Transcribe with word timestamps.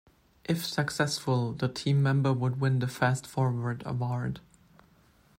If 0.45 0.65
successful, 0.65 1.53
the 1.53 1.67
team 1.67 2.01
member 2.01 2.33
would 2.33 2.59
win 2.59 2.79
the 2.79 2.87
Fast 2.87 3.27
Forward 3.27 3.83
award. 3.85 4.39